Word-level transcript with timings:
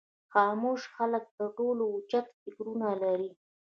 خاموشه 0.31 0.87
خلک 0.95 1.23
تر 1.37 1.47
ټولو 1.57 1.83
اوچت 1.93 2.25
فکرونه 2.41 2.89
لري. 3.03 3.31